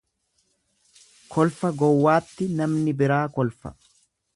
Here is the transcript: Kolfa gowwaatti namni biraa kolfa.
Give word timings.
Kolfa 1.37 1.73
gowwaatti 1.85 2.51
namni 2.59 2.97
biraa 3.05 3.23
kolfa. 3.39 3.79